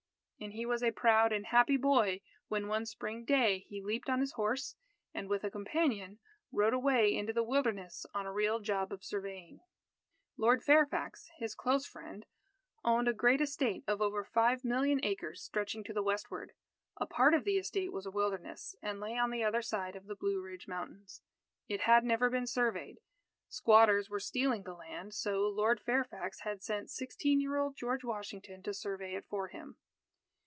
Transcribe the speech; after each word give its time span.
And 0.43 0.53
he 0.53 0.65
was 0.65 0.81
a 0.81 0.89
proud 0.89 1.31
and 1.31 1.45
happy 1.45 1.77
boy 1.77 2.21
when, 2.47 2.67
one 2.67 2.87
spring 2.87 3.25
day, 3.25 3.59
he 3.59 3.79
leaped 3.79 4.09
on 4.09 4.21
his 4.21 4.31
horse, 4.31 4.75
and, 5.13 5.29
with 5.29 5.43
a 5.43 5.51
companion, 5.51 6.17
rode 6.51 6.73
away 6.73 7.13
into 7.15 7.31
the 7.31 7.43
Wilderness 7.43 8.07
on 8.15 8.25
a 8.25 8.33
real 8.33 8.59
job 8.59 8.91
of 8.91 9.03
surveying. 9.03 9.59
Lord 10.37 10.63
Fairfax, 10.63 11.29
his 11.37 11.53
close 11.53 11.85
friend, 11.85 12.25
owned 12.83 13.07
a 13.07 13.13
great 13.13 13.39
estate 13.39 13.83
of 13.85 14.01
over 14.01 14.23
five 14.25 14.65
million 14.65 14.99
acres 15.03 15.43
stretching 15.43 15.83
to 15.83 15.93
the 15.93 16.01
westward. 16.01 16.53
A 16.97 17.05
part 17.05 17.35
of 17.35 17.43
the 17.43 17.59
estate 17.59 17.93
was 17.93 18.07
a 18.07 18.11
wilderness, 18.11 18.75
and 18.81 18.99
lay 18.99 19.19
on 19.19 19.29
the 19.29 19.43
other 19.43 19.61
side 19.61 19.95
of 19.95 20.07
the 20.07 20.15
Blue 20.15 20.41
Ridge 20.41 20.67
Mountains. 20.67 21.21
It 21.67 21.81
had 21.81 22.03
never 22.03 22.31
been 22.31 22.47
surveyed. 22.47 22.97
Squatters 23.47 24.09
were 24.09 24.19
stealing 24.19 24.63
the 24.63 24.73
land. 24.73 25.13
So 25.13 25.41
Lord 25.47 25.79
Fairfax 25.79 26.39
had 26.39 26.63
sent 26.63 26.89
sixteen 26.89 27.39
year 27.39 27.57
old 27.57 27.77
George 27.77 28.03
Washington 28.03 28.63
to 28.63 28.73
survey 28.73 29.13
it 29.13 29.27
for 29.27 29.49
him. 29.49 29.77